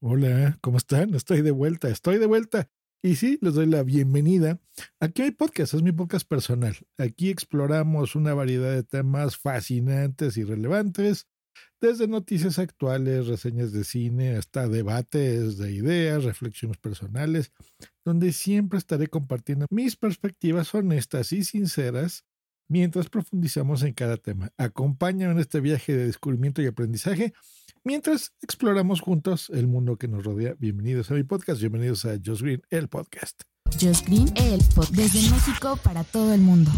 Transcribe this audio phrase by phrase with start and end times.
[0.00, 1.14] Hola, ¿cómo están?
[1.14, 2.70] Estoy de vuelta, estoy de vuelta.
[3.02, 4.60] Y sí, les doy la bienvenida.
[5.00, 6.76] Aquí hay podcast, es mi podcast personal.
[6.98, 11.26] Aquí exploramos una variedad de temas fascinantes y relevantes,
[11.80, 17.52] desde noticias actuales, reseñas de cine, hasta debates de ideas, reflexiones personales,
[18.04, 22.24] donde siempre estaré compartiendo mis perspectivas honestas y sinceras
[22.68, 24.52] mientras profundizamos en cada tema.
[24.56, 27.32] Acompáñame en este viaje de descubrimiento y aprendizaje
[27.84, 30.54] mientras exploramos juntos el mundo que nos rodea.
[30.58, 33.42] Bienvenidos a mi podcast, bienvenidos a Just Green, el podcast.
[33.80, 36.70] Just Green, el podcast desde México para todo el mundo.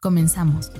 [0.00, 0.70] Comenzamos.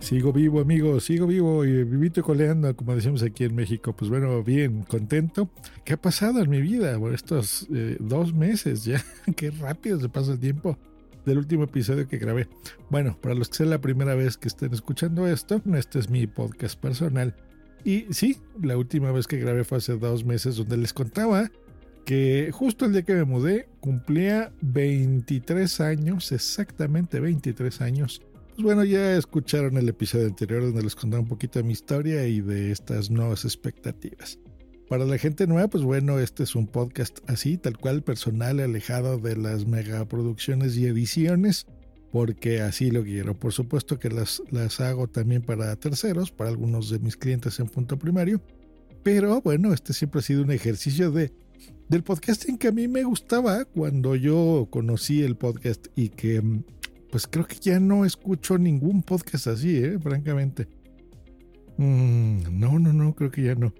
[0.00, 3.96] Sigo vivo, amigos, sigo vivo y vivito y coleando, como decimos aquí en México.
[3.96, 5.48] Pues bueno, bien, contento.
[5.82, 6.98] ¿Qué ha pasado en mi vida?
[6.98, 9.02] Bueno, estos eh, dos meses ya,
[9.36, 10.78] qué rápido se pasa el tiempo
[11.24, 12.48] del último episodio que grabé.
[12.90, 16.26] Bueno, para los que sea la primera vez que estén escuchando esto, este es mi
[16.26, 17.34] podcast personal.
[17.84, 21.50] Y sí, la última vez que grabé fue hace dos meses donde les contaba
[22.04, 28.22] que justo el día que me mudé cumplía 23 años, exactamente 23 años.
[28.54, 32.40] Pues bueno, ya escucharon el episodio anterior donde les contaba un poquito mi historia y
[32.40, 34.38] de estas nuevas expectativas.
[34.88, 39.18] Para la gente nueva, pues bueno, este es un podcast así, tal cual, personal, alejado
[39.18, 41.66] de las megaproducciones y ediciones,
[42.12, 43.34] porque así lo quiero.
[43.34, 47.66] Por supuesto que las, las hago también para terceros, para algunos de mis clientes en
[47.66, 48.42] punto primario,
[49.02, 51.32] pero bueno, este siempre ha sido un ejercicio de
[51.88, 56.42] del podcasting que a mí me gustaba cuando yo conocí el podcast y que
[57.10, 59.98] pues creo que ya no escucho ningún podcast así, ¿eh?
[60.00, 60.66] francamente.
[61.76, 63.72] Mm, no, no, no, creo que ya no.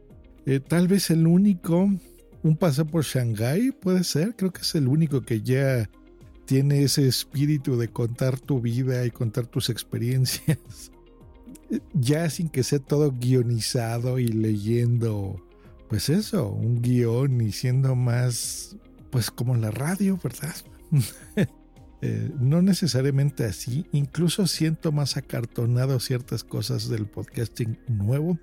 [0.46, 1.90] Eh, tal vez el único,
[2.42, 5.88] un paseo por Shanghai puede ser, creo que es el único que ya
[6.44, 10.58] tiene ese espíritu de contar tu vida y contar tus experiencias,
[11.94, 15.42] ya sin que sea todo guionizado y leyendo,
[15.88, 18.76] pues eso, un guion y siendo más,
[19.10, 20.54] pues como la radio, ¿verdad?
[22.06, 28.38] Eh, no necesariamente así, incluso siento más acartonado ciertas cosas del podcasting nuevo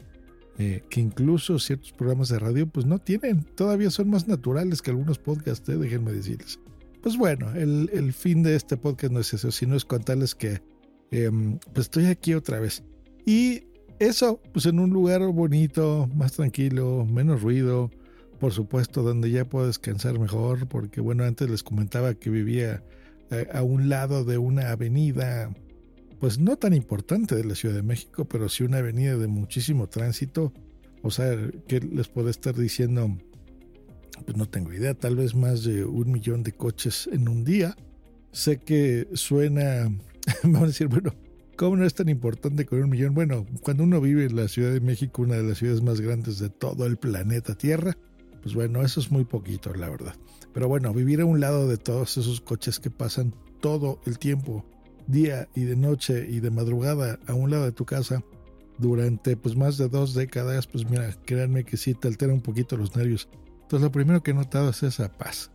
[0.62, 4.92] eh, que incluso ciertos programas de radio pues no tienen, todavía son más naturales que
[4.92, 6.60] algunos podcasts, eh, déjenme decirles.
[7.02, 10.62] Pues bueno, el, fin de este podcast no es eso, sino es contarles que
[11.10, 12.84] em, pues estoy aquí otra vez.
[13.26, 13.64] Y
[13.98, 17.90] eso, pues en un lugar bonito, más tranquilo, menos ruido,
[18.40, 22.84] por supuesto, donde ya puedo descansar mejor, porque bueno, antes les comentaba que vivía
[23.32, 25.52] eh, a un lado de una avenida
[26.22, 29.90] pues no tan importante de la Ciudad de México, pero sí una avenida de muchísimo
[29.90, 30.54] tránsito.
[31.02, 31.36] O sea,
[31.68, 33.18] ¿qué les puedo estar diciendo?
[34.24, 37.76] Pues no tengo idea, tal vez más de un millón de coches en un día.
[38.32, 39.92] Sé que suena,
[40.44, 41.12] vamos a decir, bueno,
[41.58, 43.16] ¿cómo no es tan importante con un millón?
[43.16, 46.38] Bueno, cuando uno vive en la Ciudad de México, una de las ciudades más grandes
[46.38, 47.98] de todo el planeta Tierra,
[48.44, 50.14] pues bueno, eso es muy poquito, la verdad.
[50.54, 54.64] Pero bueno, vivir a un lado de todos esos coches que pasan todo el tiempo
[55.12, 58.24] día y de noche y de madrugada a un lado de tu casa
[58.78, 62.78] durante pues más de dos décadas, pues mira, créanme que sí te altera un poquito
[62.78, 63.30] los nervios.
[63.62, 65.52] Entonces lo primero que he notado es esa paz.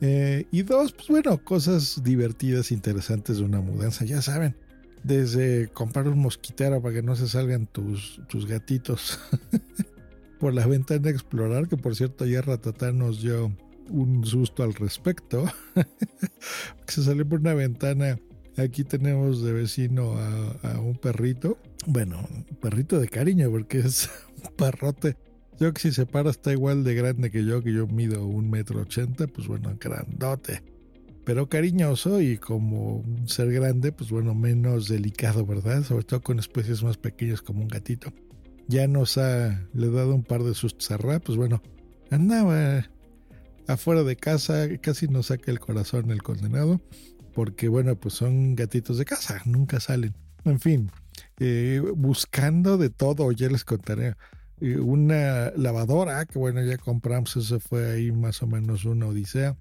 [0.00, 4.54] Eh, y dos, pues bueno, cosas divertidas, interesantes de una mudanza, ya saben.
[5.02, 9.18] Desde comprar un mosquitero para que no se salgan tus, tus gatitos
[10.38, 13.52] por la ventana a explorar, que por cierto ayer Ratatá nos dio
[13.88, 15.44] un susto al respecto.
[16.86, 18.18] se salió por una ventana
[18.58, 21.58] Aquí tenemos de vecino a, un perrito.
[21.86, 24.10] Bueno, un perrito de cariño porque es
[24.44, 25.16] un perrote.
[25.60, 28.50] Yo que si se para está igual de grande que yo, que yo mido un
[28.50, 30.62] metro ochenta, pues bueno, grandote.
[31.24, 35.84] Pero cariñoso y como un ser grande, pues bueno, menos delicado, ¿verdad?
[35.84, 38.12] Sobre todo con especies más pequeñas como un gatito.
[38.66, 41.62] Ya nos ha le dado un par de sustos a pues bueno,
[42.10, 42.88] andaba
[43.68, 46.80] afuera de casa, casi nos saca el corazón el condenado
[47.38, 50.12] porque bueno, pues son gatitos de casa, nunca salen.
[50.44, 50.90] En fin,
[51.38, 54.16] eh, buscando de todo, ya les contaré.
[54.60, 59.56] Eh, una lavadora, que bueno, ya compramos, eso fue ahí más o menos una odisea.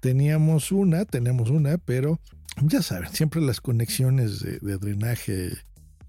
[0.00, 2.20] Teníamos una, tenemos una, pero
[2.62, 5.50] ya saben, siempre las conexiones de, drenaje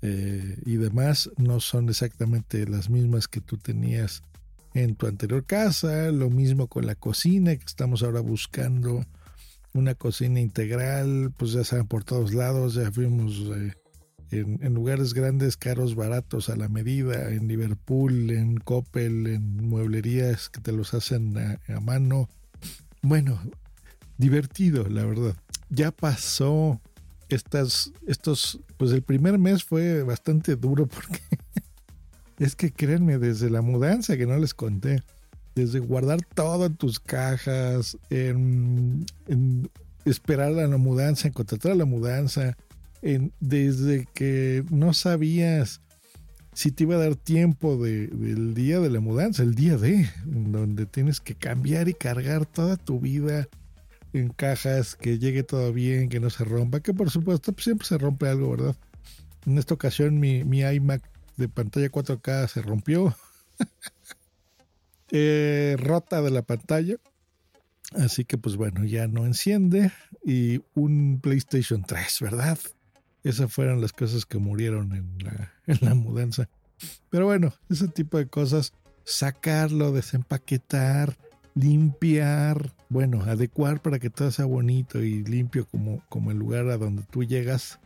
[0.03, 4.21] eh, y demás no son exactamente las mismas que tú tenías
[4.75, 6.11] en tu anterior casa.
[6.11, 9.03] Lo mismo con la cocina, que estamos ahora buscando
[9.77, 13.73] una cocina integral, pues ya saben, por todos lados, ya fuimos eh,
[14.31, 20.61] en, lugares grandes, caros, baratos, a la medida, en Liverpool, en Coppel, en mueblerías que
[20.61, 22.29] te los hacen a, a mano.
[23.01, 23.39] Bueno,
[24.17, 25.35] divertido, la verdad.
[25.69, 26.81] Ya pasó
[27.29, 31.19] estas, estos, pues el primer mes fue bastante duro porque
[32.39, 35.03] es que créanme, desde la mudanza que no les conté,
[35.57, 39.05] desde guardar todo en tus cajas, en,
[40.05, 42.55] esperar a la mudanza, en contratar a la mudanza,
[43.01, 45.81] en, desde que no sabías
[46.53, 50.09] si te iba a dar tiempo de, del día de la mudanza, el día de,
[50.25, 53.47] donde tienes que cambiar y cargar toda tu vida
[54.13, 57.87] en cajas, que llegue todo bien, que no se rompa, que por supuesto pues, siempre
[57.87, 58.75] se rompe algo, ¿verdad?
[59.45, 61.03] En esta ocasión mi, mi iMac
[61.35, 63.15] de pantalla 4K se rompió.
[65.11, 66.97] eh, rota de la pantalla.
[67.93, 69.91] Así que pues bueno, ya no enciende.
[70.23, 72.57] Y un PlayStation 3, ¿verdad?
[73.23, 76.49] Esas fueron las cosas que murieron en la, en la mudanza.
[77.09, 78.73] Pero bueno, ese tipo de cosas,
[79.03, 81.17] sacarlo, desempaquetar,
[81.55, 86.77] limpiar, bueno, adecuar para que todo sea bonito y limpio como, como el lugar a
[86.77, 87.79] donde tú llegas,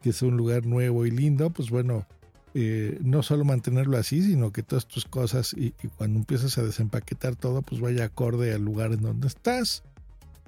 [0.00, 2.06] que es un lugar nuevo y lindo, pues bueno,
[2.58, 7.36] eh, no solo mantenerlo así, sino que todas tus cosas y, cuando empiezas a desempaquetar
[7.36, 9.82] todo, pues vaya acorde al lugar en donde estás.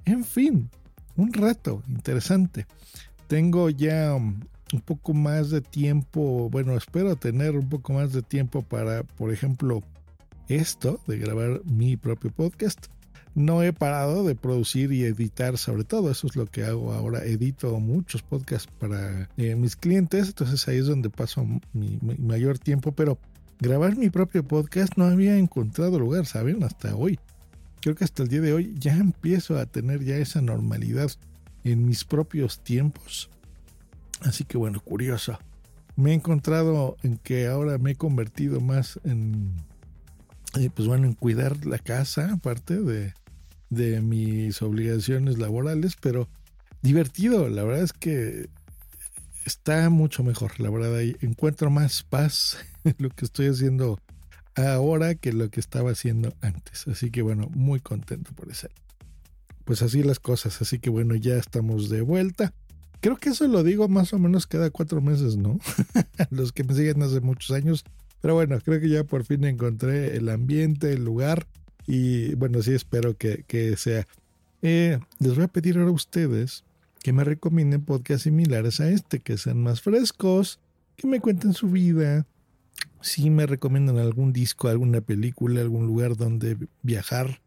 [0.05, 0.71] En fin,
[1.17, 2.65] un reto interesante.
[3.27, 4.39] Tengo ya um,
[4.73, 9.31] un poco más de tiempo, bueno, espero tener un poco más de tiempo para, por
[9.31, 9.83] ejemplo,
[10.47, 12.87] esto de grabar mi propio podcast
[13.39, 16.11] no he parado de producir y editar sobre todo.
[16.11, 17.23] Eso es lo que hago ahora.
[17.23, 20.27] Edito muchos podcasts para eh, mis clientes.
[20.27, 22.91] Entonces ahí es donde paso mi, mayor tiempo.
[22.91, 23.17] Pero
[23.59, 26.63] grabar mi propio podcast no había encontrado lugar, ¿saben?
[26.63, 27.17] Hasta hoy.
[27.79, 31.09] Creo que hasta el día de hoy ya empiezo a tener ya esa normalidad
[31.63, 33.29] en mis propios tiempos.
[34.19, 35.39] Así que bueno, curioso.
[35.95, 39.53] Me he encontrado en que ahora me he convertido más en,
[40.59, 43.13] eh, pues bueno, en cuidar la casa, aparte de,
[43.69, 46.27] de mis obligaciones laborales, pero
[46.81, 48.49] divertido, la verdad es que
[49.45, 53.99] está mucho mejor, la verdad, ahí encuentro más paz en lo que estoy haciendo
[54.55, 58.67] ahora que lo que estaba haciendo antes, así que bueno, muy contento por eso.
[59.65, 62.53] Pues así las cosas, así que bueno, ya estamos de vuelta.
[63.01, 65.59] Creo que eso lo digo más o menos cada cuatro meses, ¿no?
[66.31, 67.85] Los que me siguen hace muchos años.
[68.19, 71.47] Pero bueno, creo que ya por fin encontré el ambiente, el lugar
[71.89, 74.05] y bueno, sí espero que, sea.
[74.61, 76.63] Eh, les voy a pedir ahora a ustedes
[77.01, 80.59] que me recomienden podcasts similares a este, que sean más frescos,
[80.95, 82.27] que me cuenten su vida.
[83.01, 87.41] Si me recomiendan algún disco, alguna película, algún lugar donde viajar,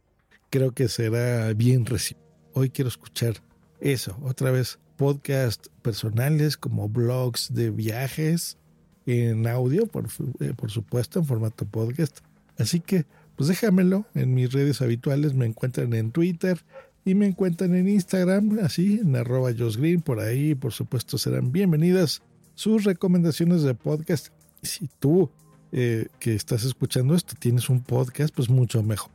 [0.50, 2.27] creo que será bien recibido.
[2.53, 3.35] Hoy quiero escuchar
[3.79, 8.59] eso, otra vez, podcasts personales como blogs de viajes
[9.06, 10.09] en audio, por,
[10.41, 12.19] eh, por supuesto, en formato podcast.
[12.59, 13.06] Así que
[13.37, 15.34] pues déjamelo en mis redes habituales.
[15.34, 16.62] Me encuentran en Twitter
[17.05, 20.00] y me encuentran en Instagram, así, en arroba Green.
[20.00, 22.23] Por ahí, por supuesto, serán bienvenidas
[22.55, 24.29] sus recomendaciones de podcast.
[24.62, 25.31] Si tú
[25.73, 29.10] eh, que estás escuchando esto tienes un podcast, pues mucho mejor.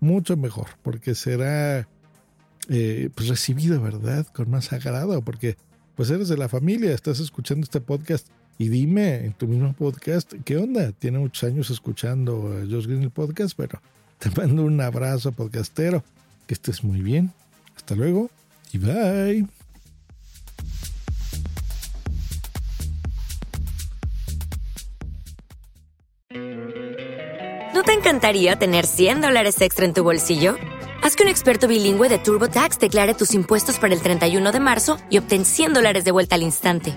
[0.00, 1.88] Mucho mejor, porque será
[2.68, 4.26] eh, pues recibido, ¿verdad?
[4.26, 5.56] Con más agrado, porque
[5.94, 10.32] pues eres de la familia, estás escuchando este podcast y dime en tu mismo podcast,
[10.44, 10.90] ¿qué onda?
[10.90, 13.56] Tiene muchos años escuchando a Josh Green el podcast.
[13.56, 13.80] Bueno,
[14.18, 16.02] te mando un abrazo podcastero.
[16.48, 17.30] Que estés muy bien.
[17.76, 18.30] Hasta luego
[18.72, 19.46] y bye.
[27.74, 30.56] ¿No te encantaría tener 100 dólares extra en tu bolsillo?
[31.02, 34.98] Haz que un experto bilingüe de TurboTax declare tus impuestos para el 31 de marzo
[35.10, 36.96] y obtén 100 dólares de vuelta al instante.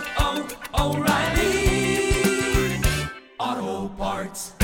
[4.21, 4.60] Parts.